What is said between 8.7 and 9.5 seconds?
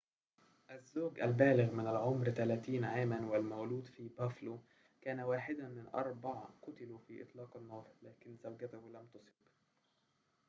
لم تُصب